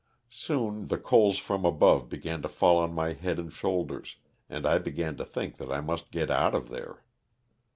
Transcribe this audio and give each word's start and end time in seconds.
Soon 0.31 0.87
the 0.87 0.97
coals 0.97 1.37
from 1.37 1.63
above 1.63 2.09
began 2.09 2.41
to 2.41 2.49
fall 2.49 2.77
on 2.79 2.91
my 2.91 3.13
head 3.13 3.37
and 3.37 3.53
shoul 3.53 3.85
ders 3.85 4.15
and 4.49 4.65
I 4.65 4.79
began 4.79 5.15
to 5.17 5.25
think 5.25 5.57
that 5.57 5.71
I 5.71 5.79
must 5.79 6.09
get 6.09 6.31
out 6.31 6.55
of 6.55 6.69
there. 6.69 7.03